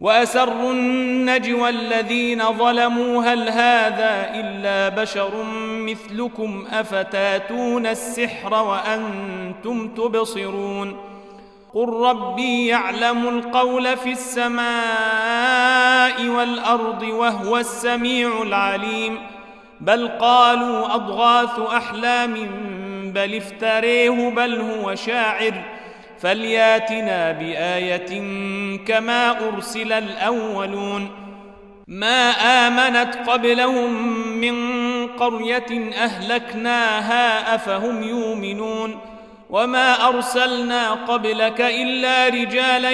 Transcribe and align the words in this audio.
وأسروا 0.00 0.72
النجوى 0.72 1.68
الذين 1.68 2.42
ظلموا 2.52 3.22
هل 3.22 3.48
هذا 3.48 4.30
إلا 4.34 5.02
بشر 5.02 5.30
مثلكم 5.62 6.66
أفتاتون 6.72 7.86
السحر 7.86 8.54
وأنتم 8.54 9.88
تبصرون 9.88 10.96
قل 11.74 11.88
ربي 11.88 12.66
يعلم 12.66 13.28
القول 13.28 13.96
في 13.96 14.12
السماء 14.12 14.66
والأرض 16.28 17.02
وهو 17.02 17.58
السميع 17.58 18.42
العليم 18.42 19.18
بل 19.80 20.08
قالوا 20.08 20.94
أضغاث 20.94 21.58
أحلام 21.58 22.34
بل 23.14 23.34
افتريه 23.34 24.30
بل 24.30 24.60
هو 24.60 24.94
شاعر 24.94 25.52
فلياتنا 26.20 27.32
بآية 27.32 28.22
كما 28.86 29.48
أرسل 29.48 29.92
الأولون. 29.92 31.10
ما 31.88 32.30
آمنت 32.30 33.14
قبلهم 33.26 34.18
من 34.28 34.56
قرية 35.06 35.92
أهلكناها 35.94 37.54
أفهم 37.54 38.02
يؤمنون. 38.02 38.98
وما 39.50 40.08
أرسلنا 40.08 40.90
قبلك 40.90 41.60
إلا 41.60 42.28
رجالا 42.28 42.90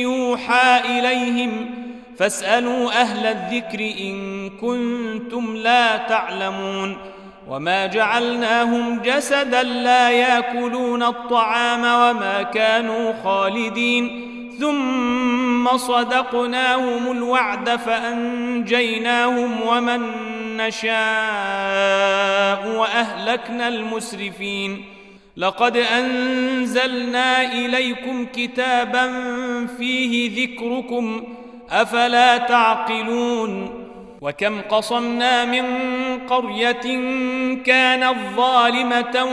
يوحى 0.00 0.80
إليهم. 0.84 1.70
فاسألوا 2.18 3.00
أهل 3.00 3.26
الذكر 3.26 3.80
إن 3.80 4.50
كنتم 4.50 5.56
لا 5.56 5.96
تعلمون. 5.96 6.96
وما 7.48 7.86
جعلناهم 7.86 9.00
جسدا 9.00 9.62
لا 9.62 10.10
ياكلون 10.10 11.02
الطعام 11.02 11.80
وما 11.80 12.42
كانوا 12.42 13.12
خالدين. 13.24 14.30
ثم 14.60 15.76
صدقناهم 15.76 17.12
الوعد 17.12 17.76
فأنجيناهم 17.76 19.50
ومن 19.66 20.00
نشاء 20.56 20.94
وأهلكنا 22.76 23.68
المسرفين. 23.68 24.84
لقد 25.36 25.76
أنزلنا 25.76 27.52
إليكم 27.52 28.26
كتابا 28.34 29.12
فيه 29.78 30.44
ذكركم. 30.44 31.24
أفلا 31.70 32.36
تعقلون؟ 32.38 33.83
وكم 34.24 34.60
قصمنا 34.60 35.44
من 35.44 35.66
قرية 36.26 36.86
كانت 37.64 38.16
ظالمه 38.36 39.26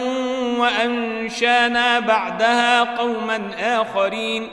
وأنشانا 0.59 1.99
بعدها 1.99 2.83
قوما 2.83 3.39
آخرين 3.59 4.47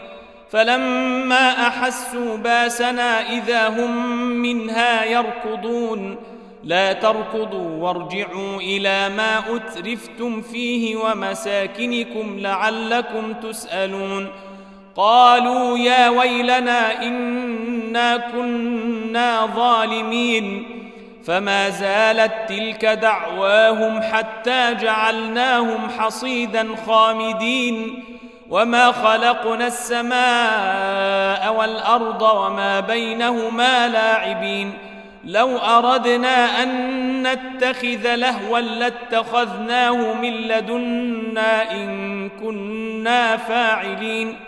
فلما 0.50 1.66
أحسوا 1.68 2.36
باسنا 2.36 3.30
إذا 3.30 3.68
هم 3.68 4.16
منها 4.16 5.04
يركضون. 5.04 6.16
لا 6.64 6.92
تركضوا 6.92 7.70
وارجعوا 7.82 8.56
إلى 8.56 9.08
ما 9.08 9.38
أترفتم 9.56 10.42
فيه 10.42 10.96
ومساكنكم 10.96 12.38
لعلكم 12.38 13.32
تسألون. 13.32 14.28
قالوا 14.98 15.78
يا 15.78 16.08
ويلنا 16.08 17.02
إنا 17.02 18.16
كنا 18.16 19.46
ظالمين 19.46 20.64
فما 21.26 21.70
زالت 21.70 22.32
تلك 22.48 22.84
دعواهم 22.84 24.02
حتى 24.02 24.74
جعلناهم 24.74 25.90
حصيدا 25.98 26.68
خامدين 26.86 28.04
وما 28.50 28.92
خلقنا 28.92 29.66
السماء 29.66 31.54
والأرض 31.58 32.22
وما 32.22 32.80
بينهما 32.80 33.88
لاعبين 33.88 34.72
لو 35.24 35.58
أردنا 35.58 36.62
أن 36.62 37.22
نتخذ 37.22 38.14
لهوا 38.14 38.60
لاتخذناه 38.60 40.12
من 40.14 40.32
لدنا 40.32 41.72
إن 41.72 42.28
كنا 42.28 43.36
فاعلين 43.36 44.47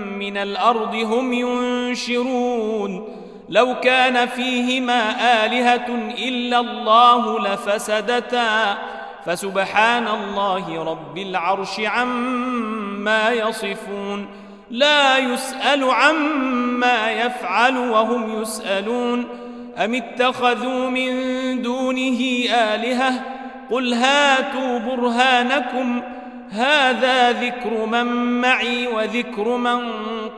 من 0.21 0.37
الأرض 0.37 0.95
هم 0.95 1.33
ينشرون. 1.33 3.17
لو 3.49 3.75
كان 3.79 4.25
فيهما 4.25 5.11
آلهة 5.45 5.87
إلا 6.27 6.59
الله 6.59 7.39
لفسدتا. 7.39 8.77
فسبحان 9.25 10.07
الله 10.07 10.83
رب 10.83 11.17
العرش 11.17 11.79
عما 11.79 13.29
يصفون. 13.29 14.27
لا 14.71 15.17
يسأل 15.17 15.83
عما 15.83 17.11
يفعل 17.11 17.77
وهم 17.77 18.41
يسألون. 18.41 19.27
أم 19.77 19.95
اتخذوا 19.95 20.89
من 20.89 21.11
دونه 21.61 22.19
آلهة؟ 22.53 23.13
قل 23.71 23.93
هاتوا 23.93 24.79
برهانكم. 24.79 26.01
هذا 26.51 27.31
ذكر 27.31 27.85
من 27.85 28.05
معي 28.41 28.87
وذكر 28.87 29.57
من 29.57 29.89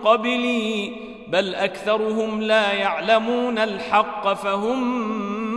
قبلي 0.04 0.92
بل 1.28 1.56
أكثرهم 1.56 2.42
لا 2.42 2.74
يعلمون 2.74 3.58
الحق 3.58 4.34
فهم 4.34 4.80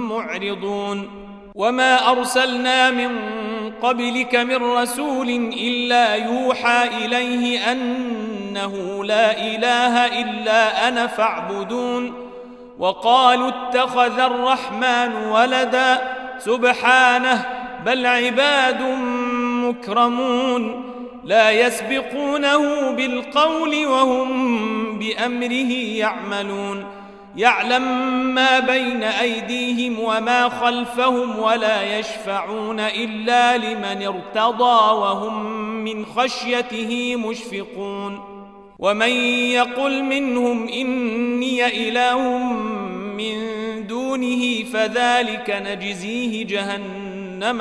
معرضون. 0.09 1.11
وما 1.55 2.11
أرسلنا 2.11 2.91
من 2.91 3.11
قبلك 3.83 4.35
من 4.35 4.57
رسول 4.57 5.29
إلا 5.59 6.15
يوحى 6.15 6.89
إليه 7.05 7.73
أنه 7.73 9.05
لا 9.05 9.39
إله 9.47 10.21
إلا 10.21 10.89
أنا 10.89 11.07
فاعبدون. 11.07 12.27
وقالوا 12.79 13.49
اتخذ 13.49 14.19
الرحمن 14.19 15.15
ولدا 15.15 15.99
سبحانه 16.39 17.47
بل 17.87 18.07
عباد 18.07 18.83
مكرمون 19.69 20.83
لا 21.25 21.51
يسبقونه 21.51 22.91
بالقول 22.91 23.87
وهم 23.87 24.99
بأمره 24.99 25.73
يعملون. 25.73 26.85
يعلم 27.37 27.85
ما 28.35 28.59
بين 28.59 29.03
أيديهم 29.03 30.01
وما 30.01 30.49
خلفهم 30.49 31.39
ولا 31.39 31.99
يشفعون 31.99 32.81
إلا 32.81 33.57
لمن 33.57 34.07
ارتضى 34.07 34.95
وهم 34.95 35.61
من 35.85 36.07
خشيته 36.07 37.17
مشفقون. 37.17 38.21
ومن 38.79 39.11
يقل 39.51 40.03
منهم 40.03 40.69
إني 40.69 41.89
إله 41.89 42.39
من 43.19 43.37
دونه 43.87 44.65
فذلك 44.73 45.63
نجزيه 45.67 46.47
جهنم. 46.47 47.06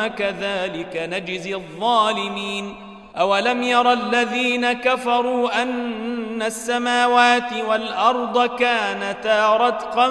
كذلك 0.08 1.10
نجزي 1.12 1.56
الظالمين. 1.56 2.76
أولم 3.16 3.64
ير 3.64 3.92
الذين 3.94 4.74
كفروا 4.74 5.62
أن 5.62 6.42
السماوات 6.42 7.54
والأرض 7.70 8.56
كانتا 8.56 9.58
رتقا 9.58 10.10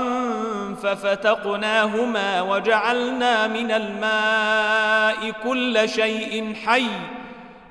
ففتقناهما 0.83 2.43
وجعلنا 2.43 3.47
من 3.47 3.71
الماء 3.71 5.33
كل 5.45 5.89
شيء 5.89 6.55
حي 6.67 6.87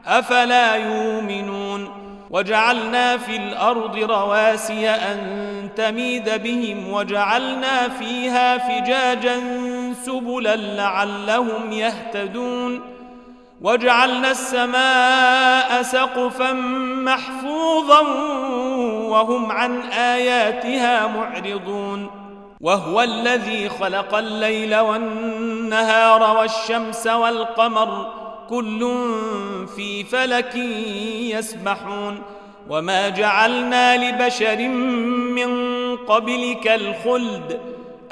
أفلا 0.06 0.76
يؤمنون. 0.76 2.04
وجعلنا 2.30 3.18
في 3.18 3.36
الأرض 3.36 3.98
رواسي 3.98 4.90
أن 4.90 5.20
تميد 5.76 6.44
بهم 6.44 6.94
وجعلنا 6.94 7.90
فيها 7.90 8.58
فجاجا 8.58 9.38
سبلا 10.06 10.56
لعلهم 10.56 11.72
يهتدون 11.72 12.82
وجعلنا 13.62 14.32
السماء 14.32 15.82
سقفا 15.82 16.54
محفوظا 17.04 18.02
وهم 19.10 19.52
عن 19.52 19.82
آياتها 19.92 21.08
معرضون 21.08 22.10
وهو 22.62 23.02
الذي 23.02 23.70
خلق 23.70 24.16
الليل 24.16 24.76
والنهار 24.76 26.38
والشمس 26.38 27.08
والقمر 27.08 28.14
كل 28.50 28.80
في 29.76 30.04
فلك 30.04 30.56
يسبحون 31.36 32.22
وما 32.70 33.10
جعلنا 33.10 33.98
لبشر 33.98 34.68
من 35.38 35.52
قبلك 35.98 36.68
الخلد 36.68 37.60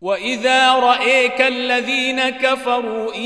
واذا 0.00 0.72
رايك 0.72 1.40
الذين 1.40 2.28
كفروا 2.28 3.14
ان 3.14 3.20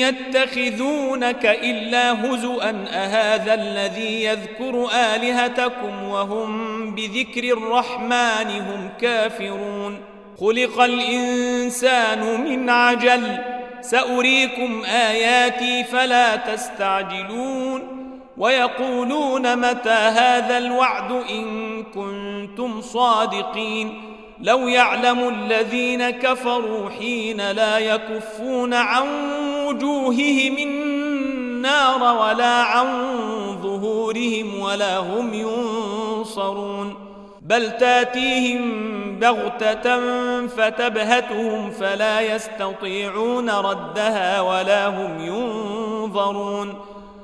يتخذونك 0.00 1.46
الا 1.46 2.12
هزوا 2.12 2.70
اهذا 2.92 3.54
الذي 3.54 4.24
يذكر 4.24 4.88
الهتكم 5.14 6.02
وهم 6.02 6.94
بذكر 6.94 7.44
الرحمن 7.44 8.50
هم 8.50 8.88
كافرون 9.00 10.00
خلق 10.40 10.80
الانسان 10.80 12.40
من 12.40 12.70
عجل 12.70 13.38
ساريكم 13.80 14.82
اياتي 14.84 15.84
فلا 15.84 16.36
تستعجلون 16.36 17.82
ويقولون 18.36 19.56
متى 19.56 19.90
هذا 19.90 20.58
الوعد 20.58 21.12
ان 21.12 21.82
كنتم 21.82 22.80
صادقين 22.80 24.15
لو 24.40 24.68
يعلم 24.68 25.28
الذين 25.28 26.10
كفروا 26.10 26.90
حين 26.90 27.50
لا 27.50 27.78
يكفون 27.78 28.74
عن 28.74 29.06
وجوههم 29.66 30.58
النار 30.58 32.02
ولا 32.02 32.62
عن 32.62 32.86
ظهورهم 33.62 34.60
ولا 34.60 34.98
هم 34.98 35.34
ينصرون 35.34 36.94
بل 37.42 37.76
تاتيهم 37.76 38.96
بغتة 39.18 39.96
فتبهتهم 40.46 41.70
فلا 41.70 42.20
يستطيعون 42.20 43.50
ردها 43.50 44.40
ولا 44.40 44.86
هم 44.86 45.20
ينظرون 45.20 46.74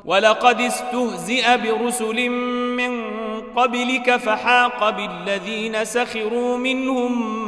ولقد 0.05 0.61
استهزئ 0.61 1.57
برسل 1.57 2.29
من 2.29 2.62
قبلك 3.57 4.17
فحاق 4.17 4.91
بالذين 4.91 5.85
سخروا 5.85 6.57
منهم 6.57 7.43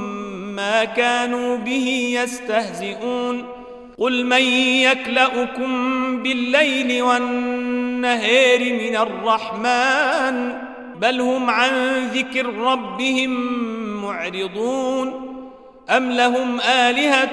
ما 0.56 0.84
كانوا 0.84 1.56
به 1.56 2.16
يستهزئون 2.22 3.44
قل 3.98 4.26
من 4.26 4.42
يكلأكم 4.82 6.22
بالليل 6.22 7.02
والنهار 7.02 8.58
من 8.58 8.96
الرحمن 8.96 10.52
بل 11.00 11.20
هم 11.20 11.50
عن 11.50 12.06
ذكر 12.06 12.46
ربهم 12.46 13.30
معرضون 14.04 15.34
أم 15.90 16.10
لهم 16.10 16.60
آلهة 16.60 17.30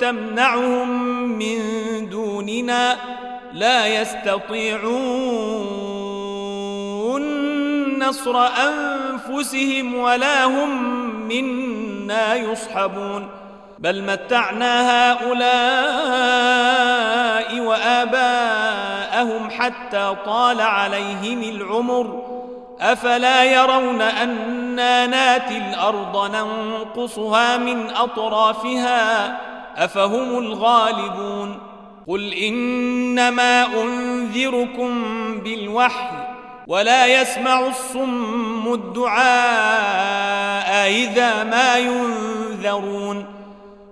تمنعهم 0.00 0.88
من 1.38 1.58
دوننا 2.10 2.96
لا 3.52 4.00
يستطيعون 4.00 6.11
نصر 8.08 8.46
أنفسهم 8.46 9.94
ولا 9.94 10.44
هم 10.44 10.70
منا 11.28 12.34
يصحبون. 12.34 13.28
بل 13.78 14.02
متعنا 14.02 15.12
هؤلاء 15.12 15.40
وآباءهم 17.60 19.50
حتى 19.50 20.16
طال 20.26 20.60
عليهم 20.60 21.42
العمر. 21.42 22.22
أفلا 22.80 23.44
يرون 23.44 24.00
أنا 24.00 25.06
ناتي 25.06 25.58
الأرض 25.58 26.34
ننقصها 26.34 27.56
من 27.56 27.90
أطرافها؟ 27.90 29.36
أفهم 29.76 30.38
الغالبون؟ 30.38 31.58
قل 32.08 32.32
إنما 32.32 33.66
أنذركم 33.82 35.04
بالوحي. 35.44 36.31
ولا 36.66 37.06
يسمع 37.06 37.66
الصم 37.66 38.72
الدعاء 38.72 40.22
إذا 40.90 41.44
ما 41.44 41.78
ينذرون 41.78 43.26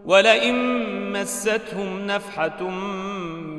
ولئن 0.07 0.57
مستهم 1.13 2.07
نفحة 2.07 2.63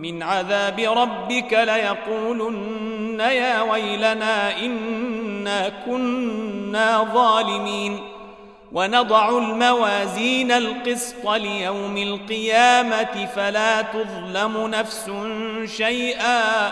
من 0.02 0.24
عذاب 0.24 0.80
ربك 0.80 1.54
ليقولن 1.54 3.20
يا 3.20 3.62
ويلنا 3.62 4.58
إنا 4.60 5.72
كنا 5.86 7.10
ظالمين 7.14 8.00
ونضع 8.72 9.30
الموازين 9.30 10.52
القسط 10.52 11.30
ليوم 11.30 11.98
القيامة 11.98 13.26
فلا 13.36 13.82
تظلم 13.82 14.68
نفس 14.68 15.12
شيئا 15.66 16.72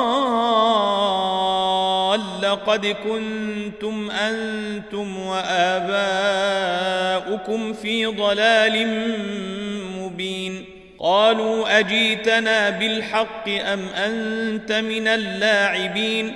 لقد 2.41 2.85
كنتم 2.85 4.11
أنتم 4.11 5.17
وآباؤكم 5.17 6.03
في 7.73 8.05
ضلال 8.05 8.87
مبين. 9.99 10.65
قالوا 10.99 11.79
أجيتنا 11.79 12.69
بالحق 12.69 13.49
أم 13.49 13.87
أنت 13.95 14.71
من 14.71 15.07
اللاعبين؟ 15.07 16.35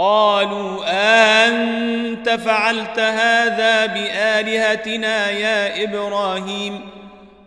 قالوا 0.00 0.80
أنت 1.46 2.28
فعلت 2.28 2.98
هذا 2.98 3.86
بآلهتنا 3.86 5.30
يا 5.30 5.84
إبراهيم؟ 5.84 6.80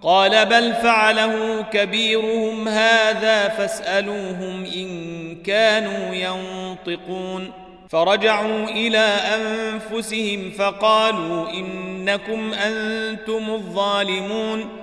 قال 0.02 0.46
بل 0.46 0.74
فعله 0.74 1.66
كبيرهم 1.72 2.68
هذا 2.68 3.48
فاسألوهم 3.48 4.66
إن 4.76 5.36
كانوا 5.46 6.16
ينطقون. 6.16 7.52
فرجعوا 7.90 8.66
إلى 8.70 9.18
أنفسهم 9.36 10.52
فقالوا 10.52 11.50
إنكم 11.50 12.54
أنتم 12.54 13.50
الظالمون. 13.50 14.83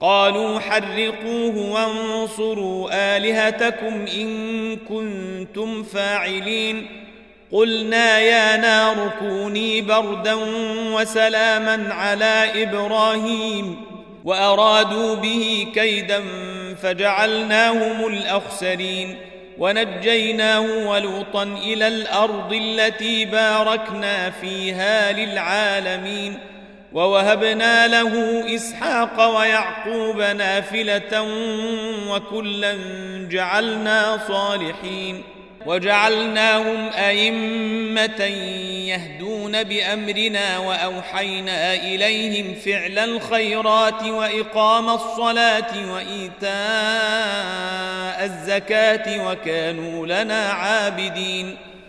قالوا 0.00 0.60
حرقوه 0.60 1.70
وانصروا 1.70 2.88
آلهتكم 3.16 4.06
إن 4.16 4.76
كنتم 4.76 5.82
فاعلين. 5.82 6.88
قلنا 7.52 8.18
يا 8.18 8.56
نار 8.56 9.12
كوني 9.18 9.80
بردا 9.80 10.34
وسلاما 10.94 11.94
على 11.94 12.62
إبراهيم 12.62 13.76
وأرادوا 14.24 15.14
به 15.14 15.66
كيدا 15.74 16.22
فجعلناهم 16.82 18.06
الأخسرين. 18.06 19.16
ونجيناه 19.58 20.88
ولوطا 20.88 21.42
إلى 21.42 21.88
الأرض 21.88 22.52
التي 22.52 23.24
باركنا 23.24 24.30
فيها 24.30 25.12
للعالمين. 25.12 26.38
ووهبنا 26.96 27.86
له 27.88 28.44
إسحاق 28.54 29.38
ويعقوب 29.38 30.20
نافلة 30.20 31.22
وكلا 32.08 32.78
جعلنا 33.30 34.20
صالحين 34.28 35.22
وجعلناهم 35.66 36.88
أئمة 36.88 38.24
يهدون 38.88 39.62
بأمرنا 39.62 40.58
وأوحينا 40.58 41.74
إليهم 41.74 42.54
فعل 42.54 42.98
الخيرات 42.98 44.02
وإقام 44.02 44.88
الصلاة 44.88 45.92
وإيتاء 45.92 46.46
الزكاة 48.24 49.26
وكانوا 49.28 50.06
لنا 50.06 50.48
عابدين 50.48 51.56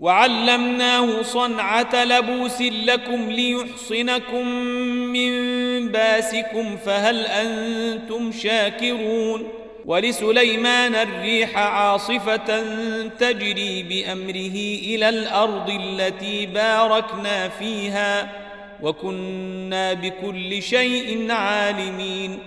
وعلمناه 0.00 1.22
صنعة 1.22 2.04
لبوس 2.04 2.60
لكم 2.60 3.30
ليحصنكم 3.30 4.48
من 5.12 5.32
باسكم 5.88 6.76
فهل 6.76 7.26
أنتم 7.26 8.32
شاكرون؟ 8.32 9.48
ولسليمان 9.86 10.94
الريح 10.94 11.58
عاصفة 11.58 12.64
تجري 13.18 13.82
بأمره 13.82 14.56
إلى 14.94 15.08
الأرض 15.08 15.70
التي 15.70 16.46
باركنا 16.46 17.48
فيها 17.48 18.32
وكنا 18.82 19.92
بكل 19.92 20.62
شيء 20.62 21.32
عالمين. 21.32 22.38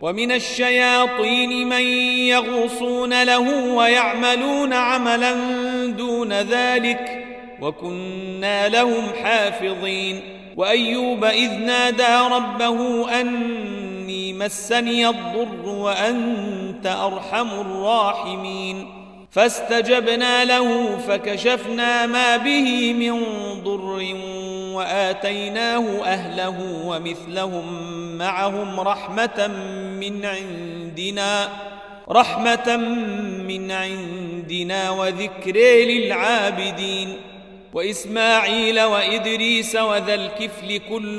ومن 0.00 0.32
الشياطين 0.32 1.68
من 1.68 1.82
يغوصون 2.28 3.22
له 3.22 3.74
ويعملون 3.74 4.72
عملا 4.72 5.34
دون 6.24 6.32
ذلك 6.32 7.26
وكنا 7.60 8.68
لهم 8.68 9.04
حافظين. 9.24 10.20
وأيوب 10.56 11.24
إذ 11.24 11.52
نادى 11.52 12.34
ربه 12.34 13.10
أني 13.20 14.32
مسني 14.32 15.08
الضر 15.08 15.68
وأنت 15.68 16.86
أرحم 16.86 17.48
الراحمين. 17.60 18.86
فاستجبنا 19.30 20.44
له 20.44 20.98
فكشفنا 20.98 22.06
ما 22.06 22.36
به 22.36 22.92
من 22.92 23.22
ضر 23.64 24.14
وآتيناه 24.74 26.04
أهله 26.04 26.86
ومثلهم 26.86 27.64
معهم 28.18 28.80
رحمة 28.80 29.46
من 30.00 30.24
عندنا. 30.24 31.48
رحمة 32.10 32.76
من 33.48 33.70
عندنا 33.70 34.90
وذكر 34.90 35.56
للعابدين. 35.84 37.16
وإسماعيل 37.72 38.80
وإدريس 38.80 39.76
وذا 39.76 40.14
الكفل 40.14 40.80
كل 40.90 41.18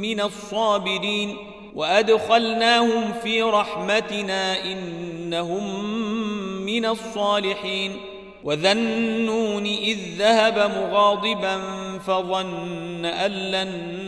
من 0.00 0.20
الصابرين. 0.20 1.36
وأدخلناهم 1.74 3.12
في 3.22 3.42
رحمتنا 3.42 4.64
إنهم 4.64 5.84
من 6.64 6.86
الصالحين. 6.86 7.96
وذا 8.44 8.72
النون 8.72 9.66
إذ 9.66 9.98
ذهب 10.18 10.58
مغاضبا 10.58 11.60
فظن 12.06 13.04
أن 13.04 13.30
لن 13.30 14.07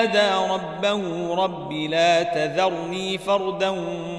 نادى 0.00 0.52
ربه 0.52 1.34
رب 1.34 1.72
لا 1.72 2.22
تذرني 2.22 3.18
فردا 3.18 3.68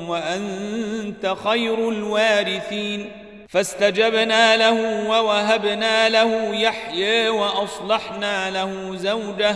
وأنت 0.07 1.35
خير 1.43 1.89
الوارثين 1.89 3.11
فاستجبنا 3.49 4.57
له 4.57 5.07
ووهبنا 5.09 6.09
له 6.09 6.55
يحيى 6.55 7.29
واصلحنا 7.29 8.49
له 8.51 8.95
زوجه 8.95 9.55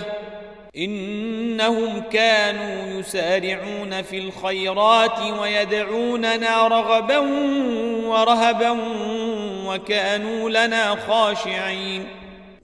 انهم 0.78 2.04
كانوا 2.12 3.00
يسارعون 3.00 4.02
في 4.02 4.18
الخيرات 4.18 5.20
ويدعوننا 5.40 6.68
رغبا 6.68 7.20
ورهبا 8.08 8.78
وكانوا 9.66 10.50
لنا 10.50 10.96
خاشعين 11.08 12.08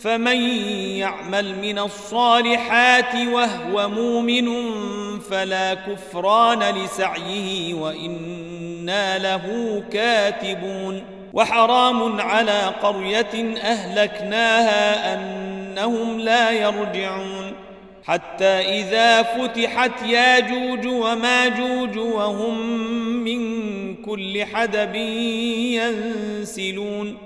فمن 0.00 0.40
يعمل 0.98 1.58
من 1.58 1.78
الصالحات 1.78 3.14
وهو 3.32 3.88
مؤمن 3.88 4.48
فلا 5.20 5.74
كفران 5.74 6.74
لسعيه 6.74 7.74
وأنا 7.74 9.18
له 9.18 9.82
كاتبون 9.92 11.02
وحرام 11.32 12.20
على 12.20 12.60
قرية 12.82 13.56
أهلكناها 13.62 15.14
أنهم 15.14 16.20
لا 16.20 16.50
يرجعون 16.50 17.52
حتى 18.04 18.44
إذا 18.44 19.22
فتحت 19.22 20.02
ياجوج 20.02 20.86
وماجوج 20.86 21.98
وهم 21.98 22.66
من 23.24 23.94
كل 23.94 24.44
حدب 24.44 24.94
ينسلون 25.74 27.25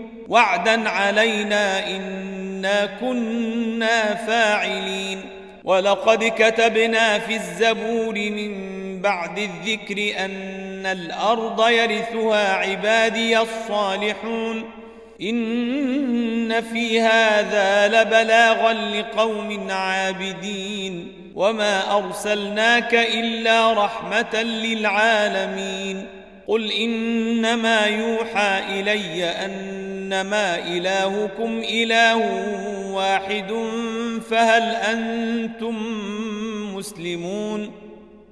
وعدا 0.31 0.89
علينا 0.89 1.87
إنا 1.87 2.89
كنا 3.01 4.15
فاعلين. 4.15 5.21
ولقد 5.63 6.23
كتبنا 6.23 7.19
في 7.19 7.35
الزبور 7.35 8.13
من 8.13 8.51
بعد 9.01 9.39
الذكر 9.39 10.25
أن 10.25 10.85
الأرض 10.85 11.69
يرثها 11.69 12.53
عبادي 12.53 13.39
الصالحون. 13.39 14.63
إن 15.21 16.61
في 16.61 17.01
هذا 17.01 17.87
لبلاغا 17.87 18.73
لقوم 18.73 19.67
عابدين. 19.71 21.13
وما 21.35 21.97
أرسلناك 21.97 22.93
إلا 22.93 23.73
رحمة 23.73 24.41
للعالمين. 24.41 26.07
قل 26.47 26.71
إنما 26.71 27.85
يوحى 27.85 28.59
إلي 28.69 29.25
إنما 30.11 30.59
إلهكم 30.59 31.61
إله 31.69 32.17
واحد 32.91 33.53
فهل 34.29 34.63
أنتم 34.75 35.75
مسلمون؟ 36.75 37.71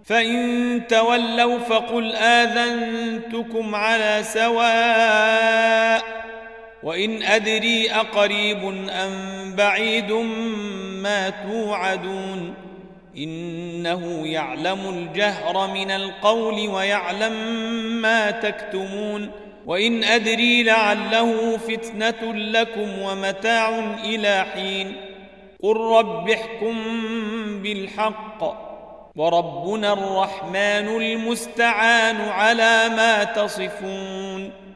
فإن 0.05 0.81
تولوا 0.89 1.59
فقل 1.59 2.15
آذنتكم 2.15 3.75
على 3.75 4.19
سواء 4.23 6.03
وإن 6.83 7.23
أدري 7.23 7.91
أقريب 7.91 8.63
أم 8.89 9.55
بعيد 9.55 10.11
ما 11.01 11.29
توعدون. 11.29 12.53
إنه 13.17 14.27
يعلم 14.27 14.79
الجهر 14.89 15.73
من 15.73 15.91
القول 15.91 16.69
ويعلم 16.69 17.33
ما 18.01 18.31
تكتمون. 18.31 19.31
وإن 19.69 20.03
أدري 20.03 20.63
لعله 20.63 21.58
فتنة 21.58 22.34
لكم 22.34 23.01
ومتاع 23.01 23.79
إلى 24.03 24.45
حين. 24.53 24.95
قل 25.63 25.77
رب 25.77 26.29
احكم 26.29 26.75
بالحق. 27.63 28.43
وربنا 29.15 29.93
الرحمن 29.93 31.01
المستعان 31.01 32.15
على 32.15 32.89
ما 32.89 33.23
تصفون. 33.23 34.68